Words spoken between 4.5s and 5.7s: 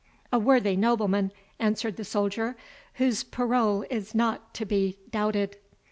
to be doubted."